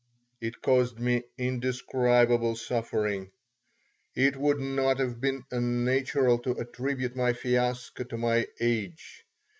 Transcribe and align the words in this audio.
It 0.39 0.63
caused 0.63 0.97
me 0.99 1.25
indescribable 1.37 2.55
suffering. 2.55 3.29
It 4.15 4.35
would 4.35 4.57
not 4.59 4.97
have 4.97 5.21
been 5.21 5.45
unnatural 5.51 6.39
to 6.39 6.57
attribute 6.57 7.15
my 7.15 7.33
fiasco 7.33 8.03
to 8.05 8.17
my 8.17 8.47
age. 8.59 9.23